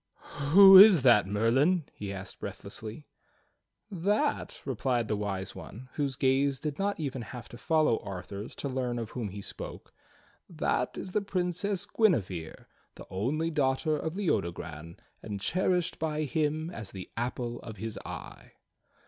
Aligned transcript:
'Who 0.47 0.79
is 0.79 1.03
that. 1.03 1.27
Merlin?" 1.27 1.83
he 1.93 2.11
asked 2.11 2.39
breathlessly. 2.39 3.05
"That," 3.91 4.59
replied 4.65 5.07
the 5.07 5.15
Wise 5.15 5.53
One 5.55 5.89
whose 5.93 6.15
gaze 6.15 6.59
did 6.59 6.79
not 6.79 6.99
even 6.99 7.21
have 7.21 7.47
to 7.49 7.57
follow 7.59 7.99
Arthur's 7.99 8.55
to 8.55 8.67
learn 8.67 8.97
of 8.97 9.11
whom 9.11 9.29
he 9.29 9.41
spoke, 9.41 9.93
"That 10.49 10.97
is 10.97 11.11
the 11.11 11.21
Princess 11.21 11.85
Guinevere, 11.85 12.65
the 12.95 13.05
only 13.11 13.51
daughter 13.51 13.95
of 13.95 14.15
Leodogran 14.17 14.97
and 15.21 15.39
cherished 15.39 15.99
by 15.99 16.23
him 16.23 16.71
as 16.71 16.89
the 16.89 17.11
apple 17.15 17.59
of 17.59 17.77
his 17.77 17.99
eye." 17.99 18.53